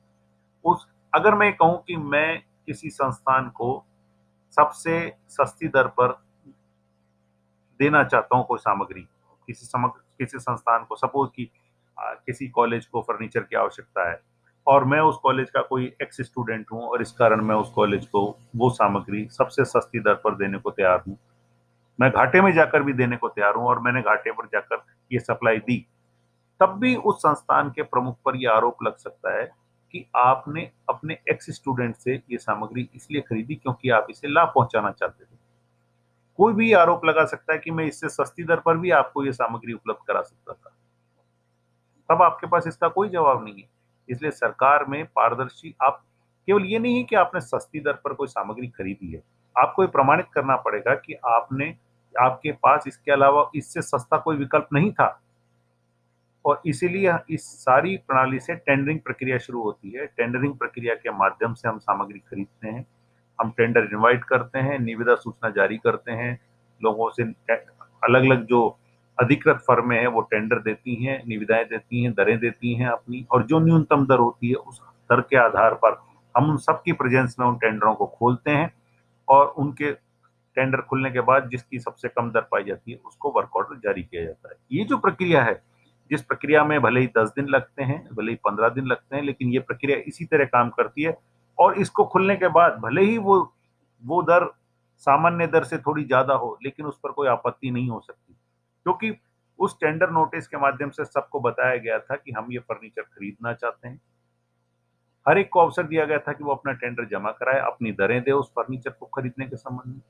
उस, 0.64 0.88
अगर 1.14 1.34
मैं 1.34 1.52
कहूँ 1.56 1.82
कि 1.86 1.96
मैं 1.96 2.42
किसी 2.66 2.90
संस्थान 2.90 3.48
को 3.48 3.86
सबसे 4.50 5.16
सस्ती 5.28 5.68
दर 5.68 5.86
पर 5.86 6.12
देना 7.80 8.04
चाहता 8.04 8.36
हूँ 8.36 8.44
कोई 8.46 8.58
सामग्री, 8.58 9.00
किसी 9.48 9.66
समग्र, 9.66 10.00
किसी 10.18 10.38
संस्थान 10.38 10.84
को, 10.84 10.96
सपोज़ 10.96 11.30
कि 11.30 11.50
किसी 12.00 12.48
कॉलेज 12.48 12.86
को 12.86 13.00
फर्नीचर 13.00 13.40
की 13.40 13.56
आवश्यकता 13.56 14.10
है। 14.10 14.20
और 14.66 14.84
मैं 14.84 15.00
उस 15.00 15.16
कॉलेज 15.22 15.50
का 15.50 15.60
कोई 15.62 15.84
एक्स 16.02 16.20
स्टूडेंट 16.20 16.66
हूँ 16.72 16.82
और 16.82 17.02
इस 17.02 17.12
कारण 17.12 17.40
मैं 17.40 17.54
उस 17.54 17.70
कॉलेज 17.70 18.06
को 18.06 18.24
वो 18.56 18.70
सामग्री 18.70 19.26
सबसे 19.28 19.64
सस्ती 19.64 20.00
दर 20.00 20.14
पर 20.14 20.34
देने 20.34 20.58
को 20.58 20.70
तैयार 20.70 21.02
हूँ। 21.08 21.16
मैं 21.98 22.10
घाटे 22.10 22.40
में 22.40 22.52
जाकर 22.52 22.82
भी 22.82 22.92
देने 22.92 23.16
को 23.16 23.28
तैयार 23.28 23.54
हूँ 23.54 23.66
और 23.66 23.78
मैंने 23.78 24.02
घाटे 24.02 24.32
पर 24.32 24.46
जाकर 24.46 24.84
ये 25.12 25.18
सप्लाई 25.18 25.58
दी। 25.58 25.86
तब 26.60 26.78
भी 26.78 26.94
उस 26.96 27.18
संस्थान 27.18 27.70
के 27.70 27.82
प्रमुख 27.82 28.16
पर 28.24 28.36
यह 28.36 28.52
आरोप 28.52 28.82
लग 28.82 28.96
सकता 28.96 29.36
है 29.38 29.44
कि 29.94 30.04
आपने 30.16 30.70
अपने 30.88 31.18
एक्स 31.30 31.50
स्टूडेंट 31.50 31.96
से 31.96 32.14
ये 32.14 32.38
सामग्री 32.38 32.88
इसलिए 32.94 33.20
खरीदी 33.20 33.54
क्योंकि 33.54 33.90
आप 33.90 34.06
इसे 34.10 34.28
लाभ 34.28 34.52
पहुंचाना 34.54 34.90
चाहते 34.90 35.24
थे। 35.24 35.38
कोई 36.38 36.52
भी 36.52 36.72
आरोप 36.72 37.04
लगा 37.04 37.24
सकता 37.24 37.52
है 37.52 37.58
कि 37.58 37.70
मैं 37.70 37.84
इससे 37.84 38.08
सस्ती 38.08 38.44
दर 38.44 38.60
पर 38.60 38.76
भी 38.76 38.90
आपको 38.90 39.24
ये 39.24 39.32
सामग्री 39.32 39.72
उपलब्ध 39.72 40.06
करा 40.06 40.22
सकता 40.22 40.52
था। 40.52 40.72
तब 42.10 42.22
आपके 42.22 42.46
पास 42.46 42.64
इसका 42.66 42.88
कोई 42.88 43.08
जवाब 43.08 43.44
नहीं 43.44 43.54
है। 43.54 43.68
इसलिए 44.08 44.30
सरकार 44.30 44.84
में 44.84 45.06
पारदर्शी, 45.06 45.74
आप 45.82 46.04
केवल 46.46 46.64
ये 46.64 46.78
नहीं 46.78 46.96
है 46.96 47.04
कि 47.04 47.16
आपने 47.16 47.40
सस्ती 47.40 47.80
दर 47.80 47.92
पर 47.92 48.12
कोई 48.12 48.26
सामग्री 48.26 48.68
खरीदी 48.68 49.12
है। 49.12 49.22
आपको 49.58 49.82
ये 49.82 49.88
प्रमाणित 49.88 50.26
करना 50.34 50.56
पड़ेगा 50.56 50.94
कि 50.94 51.14
आपने, 51.14 51.76
आपके 52.20 52.52
पास 52.52 52.84
इसके 52.86 53.12
अलावा 53.12 53.50
इससे 53.54 53.82
सस्ता 53.82 54.16
कोई 54.16 54.36
विकल्प 54.36 54.68
नहीं 54.72 54.92
था। 54.92 55.20
और 56.44 56.62
इसीलिए 56.66 57.14
इस 57.30 57.64
सारी 57.64 57.96
प्रणाली 57.96 58.40
से 58.40 58.54
टेंडरिंग 58.54 59.00
प्रक्रिया 59.00 59.38
शुरू 59.38 59.62
होती 59.62 59.90
है। 59.90 60.06
टेंडरिंग 60.06 60.54
प्रक्रिया 60.54 60.94
के 60.94 61.10
माध्यम 61.10 61.54
से 61.54 61.68
हम 61.68 61.78
सामग्री 61.78 62.18
खरीदते 62.18 62.68
हैं। 62.68 62.86
हम 63.40 63.50
टेंडर 63.50 63.84
इनवाइट 63.84 64.24
करते 64.24 64.58
हैं, 64.58 64.78
निविदा 64.78 65.14
सूचना 65.14 65.50
जारी 65.50 65.78
करते 65.78 66.12
हैं। 66.12 66.40
लोगों 66.82 67.10
से 67.10 67.22
अलग 68.04 68.22
अलग 68.22 68.46
जो 68.46 68.79
अधिकृत 69.20 69.56
फर्में 69.56 69.98
हैं, 70.00 70.06
वो 70.06 70.20
टेंडर 70.20 70.58
देती 70.58 70.94
हैं, 71.04 71.22
निविदाएँ 71.26 71.64
देती 71.64 72.02
हैं, 72.02 72.12
दरें 72.12 72.38
देती 72.38 72.74
हैं 72.74 72.88
अपनी, 72.88 73.26
और 73.30 73.42
जो 73.42 73.60
न्यूनतम 73.60 74.06
दर 74.06 74.18
होती 74.18 74.48
है, 74.48 74.54
उस 74.54 74.80
दर 74.80 75.20
के 75.20 75.36
आधार 75.36 75.74
पर 75.74 76.00
हम 76.36 76.50
उन 76.50 76.56
सबकी 76.56 76.92
प्रेजेंस 76.92 77.36
में 77.40 77.46
उन 77.46 77.56
टेंडरों 77.56 77.94
को 77.94 78.06
खोलते 78.06 78.50
हैं, 78.50 78.74
और 79.28 79.46
उनके 79.46 79.92
टेंडर 80.56 80.80
खुलने 80.80 81.10
के 81.10 81.20
बाद 81.20 81.48
जिसकी 81.48 81.78
सबसे 81.78 82.08
कम 82.08 82.30
दर 82.30 82.40
पाई 82.40 82.64
जाती 82.64 82.92
है, 82.92 82.98
उसको 83.06 83.30
वर्क 83.30 83.56
ऑर्डर 83.56 83.76
जारी 83.76 84.02
किया 84.02 84.24
जाता 84.24 84.48
है। 84.48 84.56
ये 84.72 84.84
जो 84.84 84.96
प्रक्रिया 84.96 85.42
है, 85.42 85.62
जिस 86.10 86.22
प्रक्रिया 86.22 86.64
में 86.64 86.80
भले 86.82 87.00
ही 87.00 87.06
दस 87.06 87.28
दिन 87.28 87.46
लगते 87.46 87.82
हैं, 87.82 88.08
भले 88.14 88.30
ही 88.30 88.36
पंद्रह 88.36 88.68
दिन 88.68 88.86
लगते 88.86 89.16
हैं, 89.16 89.22
लेकिन 89.22 89.48
ये 89.48 89.58
प्रक्रिया 89.58 89.98
इसी 90.06 90.24
तरह 90.24 90.44
काम 90.44 90.70
करती 90.70 91.02
है, 91.02 91.16
और 91.58 91.74
इसको 91.74 92.04
खुलने 92.04 92.36
के 92.36 92.48
बाद 92.48 92.72
भले 92.72 93.02
ही 93.02 93.18
वो 93.18 93.54
वो 94.02 94.22
दर 94.22 94.50
सामान्य 94.98 95.46
दर 95.46 95.64
से 95.64 95.78
थोड़ी 95.78 96.04
ज़्यादा 96.04 96.34
हो, 96.34 96.58
लेकिन 96.64 96.86
उस 96.86 96.98
पर 97.02 97.10
कोई 97.10 97.28
आपत्ति 97.28 97.70
नहीं 97.70 97.88
हो 97.88 98.00
सकती। 98.00 98.34
क्योंकि 98.86 99.16
उस 99.58 99.76
टेंडर 99.80 100.10
नोटिस 100.10 100.46
के 100.48 100.56
माध्यम 100.56 100.90
से 100.90 101.04
सबको 101.04 101.40
बताया 101.40 101.76
गया 101.76 101.98
था 101.98 102.16
कि 102.16 102.32
हम 102.32 102.52
ये 102.52 102.58
फर्नीचर 102.58 103.02
खरीदना 103.02 103.52
चाहते 103.52 103.88
हैं। 103.88 104.00
हर 105.28 105.38
एक 105.38 105.48
को 105.48 105.60
अवसर 105.60 105.82
दिया 105.82 106.04
गया 106.04 106.18
था 106.18 106.32
कि 106.32 106.44
वो 106.44 106.54
अपना 106.54 106.72
टेंडर 106.72 107.04
जमा 107.04 107.30
कराए, 107.30 107.60
अपनी 107.60 107.92
दरें 107.92 108.22
दे 108.22 108.32
उस 108.32 108.50
फर्नीचर 108.50 108.90
को 108.90 109.06
खरीदने 109.06 109.46
के 109.46 109.56
संबंध 109.56 109.94
में। 109.94 110.00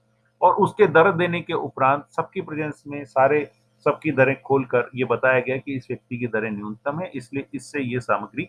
और 0.40 0.54
उसके 0.54 0.86
दर 0.86 1.12
देने 1.12 1.40
के 1.40 1.52
उपरांत 1.52 2.06
सबकी 2.10 2.40
प्रेजेंस 2.40 2.84
में 2.86 3.04
सारे, 3.04 3.50
सबकी 3.86 4.12
दरें 4.12 4.40
खोलकर 4.42 4.90
ये 4.94 5.04
बताया 5.04 5.40
गया 5.40 5.56
कि 5.56 5.74
इस 5.74 5.86
व्यक्ति 5.90 6.18
की 6.18 6.26
दरें 6.26 6.50
न्यूनतम 6.50 7.00
है, 7.00 7.10
इसलिए 7.14 7.46
इससे 7.54 7.82
ये 7.82 8.00
सामग्री 8.00 8.44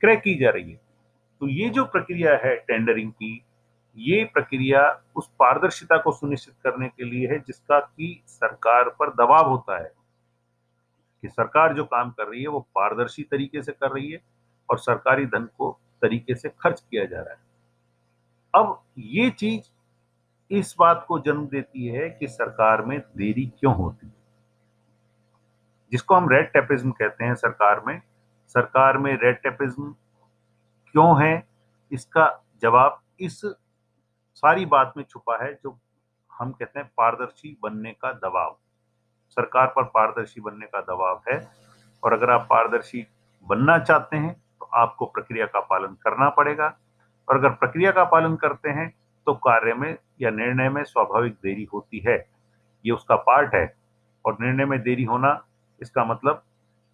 क्रय 0.00 0.16
की 0.16 0.34
जा 0.34 0.50
रही 0.50 0.70
है। 0.70 0.80
तो 1.40 1.48
ये 1.48 1.68
जो 1.68 1.84
प्रक्रिया 1.84 2.36
है 2.36 2.56
टेंडरिंग 2.56 3.12
की 3.12 3.44
ये 3.98 4.24
प्रक्रिया 4.24 5.02
उस 5.16 5.28
पारदर्शिता 5.28 5.96
को 5.96 6.12
सुनिश्चित 6.12 6.54
करने 6.64 6.88
के 6.88 7.04
लिए 7.04 7.28
है, 7.28 7.38
जिसका 7.38 7.80
कि 7.80 8.22
सरकार 8.26 8.88
पर 8.88 9.10
दबाव 9.10 9.48
होता 9.48 9.78
है 9.82 9.92
कि 11.22 11.28
सरकार 11.28 11.74
जो 11.74 11.84
काम 11.84 12.10
कर 12.10 12.28
रही 12.28 12.42
है, 12.42 12.48
वो 12.48 12.60
पारदर्शी 12.60 13.22
तरीके 13.22 13.62
से 13.62 13.72
कर 13.72 13.90
रही 13.90 14.10
है 14.12 14.20
और 14.70 14.78
सरकारी 14.78 15.26
धन 15.26 15.48
को 15.58 15.78
तरीके 16.02 16.34
से 16.34 16.48
खर्च 16.48 16.80
किया 16.80 17.04
जा 17.04 17.20
रहा 17.20 17.34
है। 17.34 17.40
अब 18.54 18.82
ये 18.98 19.30
चीज़ 19.30 19.62
इस 20.50 20.74
बात 20.78 21.04
को 21.08 21.18
जन्म 21.18 21.46
देती 21.46 21.86
है 21.86 22.10
कि 22.10 22.28
सरकार 22.28 22.82
में 22.82 23.00
देरी 23.00 23.46
क्यों 23.46 23.74
होती 23.74 24.06
है? 24.06 24.14
जिसको 25.92 26.14
हम 26.14 26.28
रेड 26.28 26.52
टेपिज्म 26.52 26.90
कहते 26.90 27.24
हैं 27.24 27.34
सरकार 27.34 27.82
में 27.86 28.02
सरकार 28.48 28.98
में 28.98 29.18
रेड 29.22 29.36
टेपिज्म 29.36 29.92
क्यों 30.92 31.22
है? 31.22 31.48
इसका 31.92 32.44
जवाब 32.62 33.00
इस 33.20 33.42
सारी 34.38 34.66
बात 34.66 34.92
में 34.96 35.02
छुपा 35.04 35.36
है 35.36 35.52
जो 35.54 35.78
हम 36.32 36.50
कहते 36.52 36.78
हैं 36.80 36.88
पारदर्शी 36.96 37.56
बनने 37.62 37.92
का 37.92 38.12
दबाव। 38.14 38.56
सरकार 39.36 39.66
पर 39.66 39.84
पारदर्शी 39.84 40.40
बनने 40.40 40.66
का 40.66 40.80
दबाव 40.82 41.22
है 41.28 41.38
और 42.02 42.12
अगर 42.12 42.30
आप 42.30 42.46
पारदर्शी 42.50 43.04
बनना 43.46 43.78
चाहते 43.78 44.16
हैं 44.16 44.32
तो 44.34 44.68
आपको 44.74 45.06
प्रक्रिया 45.06 45.46
का 45.46 45.60
पालन 45.62 45.96
करना 46.02 46.28
पड़ेगा। 46.30 46.66
और 47.28 47.36
अगर 47.36 47.50
प्रक्रिया 47.54 47.90
का 47.92 48.04
पालन 48.04 48.36
करते 48.36 48.68
हैं 48.70 48.88
तो 49.26 49.34
कार्य 49.40 49.74
में 49.74 49.96
या 50.22 50.30
निर्णय 50.30 50.68
में 50.68 50.82
स्वाभाविक 50.84 51.32
देरी 51.34 51.64
होती 51.64 52.04
है। 52.06 52.16
ये 52.84 52.92
उसका 52.92 53.16
पार्ट 53.16 53.54
है। 53.54 53.66
और 54.24 54.36
निर्णय 54.40 54.64
में 54.64 54.80
देरी 54.82 55.04
होना, 55.04 55.38
इसका 55.80 56.04
मतलब 56.04 56.42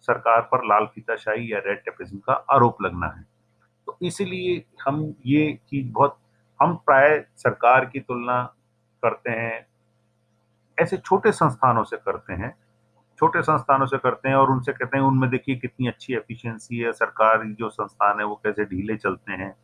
सरकार 0.07 0.41
पर 0.41 0.65
लाल 0.65 0.85
फीताशाही 0.85 1.51
या 1.53 1.59
रेड 1.59 1.83
टेपिज्म 1.85 2.17
का 2.17 2.33
आरोप 2.51 2.81
लगना 2.81 3.07
है। 3.07 3.25
तो 3.87 3.97
इसलिए 4.01 4.63
हम 4.85 5.13
ये 5.25 5.51
चीज़ 5.69 5.91
बहुत 5.91 6.17
हम 6.61 6.75
प्राय 6.75 7.25
सरकार 7.37 7.85
की 7.85 7.99
तुलना 7.99 8.43
करते 9.03 9.31
हैं, 9.31 9.67
ऐसे 10.79 10.97
छोटे 10.97 11.31
संस्थानों 11.31 11.83
से 11.83 11.97
करते 11.97 12.33
हैं, 12.33 12.55
छोटे 13.19 13.41
संस्थानों 13.41 13.85
से 13.85 13.97
करते 13.97 14.29
हैं 14.29 14.35
और 14.35 14.51
उनसे 14.51 14.71
कहते 14.71 14.97
हैं, 14.97 15.03
उनमें 15.05 15.29
देखिए 15.29 15.55
कितनी 15.55 15.87
अच्छी 15.87 16.13
एफिशिएंसी 16.13 16.77
है, 16.77 16.91
सरकार 16.93 17.43
जो 17.45 17.69
संस्थान 17.69 18.19
है 18.19 18.25
वो 18.25 18.35
कैसे 18.35 18.65
ढीले 18.65 18.95
चलते 18.95 19.33
हैं, 19.33 19.55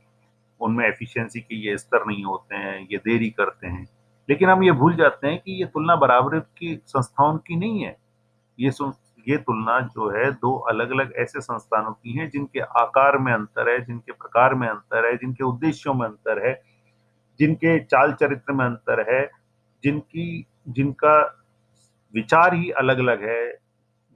उनमें 0.62 0.86
एफिशिएंसी 0.88 1.40
के 1.40 1.56
ये 1.56 1.78
स्तर 1.78 2.06
नहीं 2.06 2.24
होते 2.24 2.56
हैं, 2.56 2.88
ये 2.92 2.98
देरी 2.98 3.30
करते 3.30 3.68
हैं। 3.68 3.88
लेकिन 4.30 4.50
हम 4.50 4.64
ये 4.64 4.72
भूल 4.72 4.96
जाते 4.96 5.28
हैं 5.28 5.40
कि 5.40 5.52
ये 5.52 5.66
तुलना 5.66 5.96
बराबर 5.96 6.40
की 6.40 6.82
संस्थाओं 6.88 7.38
की 7.38 7.56
नहीं 7.56 7.84
है। 7.84 7.98
ये 8.60 8.72
ये 9.28 9.38
तुलना 9.38 9.80
जो 9.80 10.10
है 10.10 10.32
दो 10.32 10.58
अलग 10.58 10.92
अलग 10.92 11.14
ऐसे 11.16 11.42
संस्थानों 11.42 11.92
की 11.92 12.12
है 12.12 12.28
जिनके 12.28 12.60
आकार 12.60 13.18
में 13.18 13.34
अंतर 13.34 13.70
है, 13.70 13.86
जिनके 13.86 14.12
प्रकार 14.12 14.54
में 14.54 14.68
अंतर 14.68 15.06
है, 15.06 15.18
जिनके 15.18 15.44
उद्देश्यों 15.44 15.94
में 15.94 16.06
अंतर 16.08 16.48
है 16.48 16.71
जिनके 17.42 17.78
चाल 17.84 18.14
चरित्र 18.14 18.54
में 18.54 18.66
अंतर 18.66 19.00
है, 19.12 19.22
जिनकी, 19.84 20.46
जिनका 20.70 21.20
विचार 22.14 22.54
ही 22.54 22.70
अलग 22.72 23.00
अलग 23.00 23.24
है, 23.24 23.52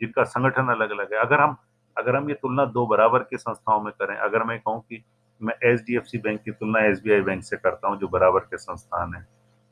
जिनका 0.01 0.23
संगठन 0.23 0.67
अलग 0.71 0.91
अलग 0.91 1.13
है। 1.13 1.19
अगर 1.19 1.41
हम 1.41 1.57
अगर 1.97 2.15
हम 2.15 2.29
ये 2.29 2.35
तुलना 2.35 2.65
दो 2.65 2.85
बराबर 2.87 3.19
के 3.19 3.37
संस्थाओं 3.37 3.81
में 3.81 3.91
करें, 3.93 4.15
अगर 4.15 4.43
मैं 4.43 4.59
कहूँ 4.59 4.81
कि 4.81 5.03
मैं 5.41 5.53
एच 5.63 6.15
बैंक 6.15 6.41
की 6.43 6.51
तुलना 6.51 6.79
एसबीआई 6.85 7.21
बैंक 7.21 7.43
से 7.43 7.57
करता 7.57 7.87
हूँ, 7.87 7.97
जो 7.99 8.07
बराबर 8.07 8.39
के 8.39 8.57
संस्थान 8.57 9.13
है, 9.15 9.25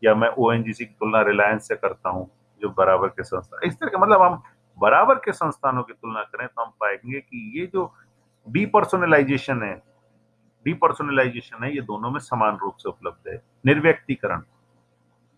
या 0.03 0.13
मैं 0.15 0.29
ओएनजीसी 0.38 0.86
की 0.86 0.93
तुलना 0.93 1.22
रिलायंस 1.22 1.67
से 1.67 1.75
करता 1.75 2.10
हूँ, 2.10 2.29
जो 2.62 2.69
बराबर 2.69 3.07
के 3.07 3.24
संस्थान 3.24 3.67
इस 3.67 3.75
तरह 3.75 3.89
के 3.89 3.98
मतलब 3.98 4.22
हम 4.22 4.41
बराबर 4.77 5.15
के 5.15 5.31
संस्थानों 5.31 5.83
की 5.83 5.93
तुलना 5.93 6.24
करें 6.24 6.48
तो 6.48 6.63
हम 6.63 6.72
पाएँगे 6.81 7.19
कि 7.19 7.60
ये 7.60 7.65
जो 7.65 7.93
डीपर्सोनलाइजेशन 8.48 9.63
है 9.63 9.75
डीपर्सोनलाइजेशन 10.65 11.63
है, 11.63 11.75
ये 11.75 11.82
दोनों 11.82 12.12
में 12.12 12.20
समान 12.20 12.58
रूप 12.58 12.75
से 12.77 12.89
उपलब्ध 12.89 13.29
है। 13.29 13.41
निर्व्यक्तिकरण। 13.65 14.41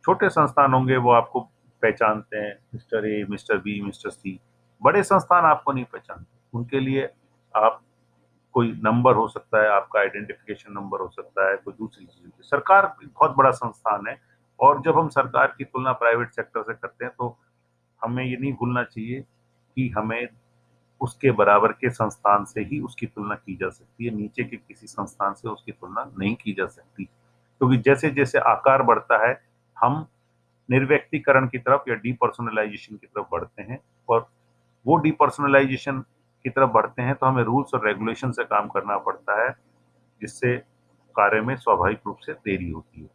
छोटे 0.04 0.30
संस्थान 0.30 0.74
होंगे, 0.74 0.98
वो 0.98 1.12
आपको 1.12 1.40
पहचानते 1.82 2.38
हैं, 2.38 2.54
mister 2.74 3.06
A, 3.08 3.26
mister 3.30 3.58
B, 3.58 3.82
mister 3.82 4.10
C. 4.10 4.40
बड़े 4.82 5.04
संस्थान 5.04 5.46
आपको 5.46 5.72
नहीं 5.72 5.86
पहचानते। 5.86 6.58
उनके 6.58 6.80
लिए 6.80 7.10
आप 7.56 7.82
कोई 8.54 8.82
नंबर 8.84 9.16
हो 9.16 9.28
सकता 9.28 9.62
है, 9.62 9.70
आपका 9.70 10.00
आइडेंटिफिकेशन 10.00 10.74
नंबर 10.74 11.00
हो 11.00 11.08
सकता 11.08 11.50
है, 11.50 11.58
कोई 11.58 11.74
दूसरी 11.74 12.06
चीज़ 12.06 12.32
सरकार 12.42 12.96
बहुत 13.04 13.36
बड़ा 13.36 13.52
संस्थान 13.52 14.08
है 14.08 14.22
और 14.60 14.82
जब 14.82 15.00
हम 15.00 15.10
सरकार 15.10 15.54
की 15.58 15.64
तुलना 15.64 15.92
प्राइवेट 15.94 16.32
सेक्टर 16.32 16.62
से 16.62 16.74
करते 16.74 17.06
हैं 17.06 17.14
तो 17.18 17.38
हमें 18.02 18.24
ये 18.26 18.38
नहीं 18.38 18.54
भूलना 18.54 18.84
चाहिए 18.84 19.22
कि 19.76 19.90
हमें 19.90 20.28
उसके 21.06 21.32
बराबर 21.32 21.72
के 21.72 21.90
संस्थान 21.90 22.46
से 22.46 22.62
ही 22.62 22.80
उसकी 22.80 23.06
तुलना 23.06 23.36
की 23.36 23.56
जा 23.56 23.70
सकती 23.70 24.06
है। 24.06 24.16
नीचे 24.16 24.44
के 24.44 24.58
किसी 24.58 24.88
संस्थान 24.88 25.34
से 25.34 25.50
उसकी 25.50 25.72
तुलना 25.72 26.12
नहीं 26.20 26.36
की 26.36 26.54
जा 26.54 26.66
सकती। 26.66 27.04
क्योंकि 27.04 27.78
जैसे 27.78 28.10
जैसे 28.10 28.40
आकार 28.40 28.84
बढ़ता 28.84 29.28
है, 29.28 29.42
हम 29.80 30.08
निर्व्यक्तिकरण 30.72 31.48
की 31.48 31.58
तरफ़ 31.58 31.82
या 31.90 31.96
डीपर्सनलाइजेशन 31.96 32.96
की 32.96 33.08
तरफ़ 33.08 33.26
बढ़ते 33.32 33.64
हैं 33.64 33.80
और 34.10 34.30
वो 34.88 34.98
डीपर्सनलाइजेशन 34.98 36.00
की 36.44 36.50
तरफ़ 36.50 36.70
बढ़ते 36.70 37.02
हैं 37.02 37.16
तो 37.16 37.26
हमें 37.26 37.44
रूल्स 37.44 37.74
और 37.74 37.88
रेगुलेशन 37.88 38.32
से 38.32 38.44
काम 38.44 38.68
करना 38.68 38.98
पड़ता 38.98 39.44
है, 39.44 39.56
जिससे 40.22 40.58
कार्य 41.16 41.42
में 41.42 41.56
स्वाभाविक 41.56 42.00
रूप 42.08 42.18
से 42.18 42.34
देरी 42.34 42.72
होती 42.72 43.02
है। 43.02 43.10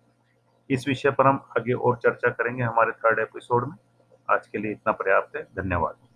इस 0.70 0.88
विषय 0.88 1.10
पर 1.10 1.26
हम 1.26 1.44
आगे 1.58 1.72
और 1.72 1.96
चर्चा 1.96 2.30
करेंगे 2.30 2.62
हमारे 2.62 2.92
थर्ड 2.92 3.18
एपिसोड 3.18 3.68
में। 3.68 3.76
आज 4.30 4.46
के 4.46 4.58
लिए 4.58 4.72
इतना 4.72 4.92
पर्याप्त 4.92 5.36
है। 5.36 5.42
धन्यवाद। 5.42 6.09